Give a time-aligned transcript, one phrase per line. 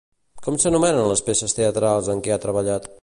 [0.45, 2.91] Com s'anomenen les peces teatrals en què ha treballat?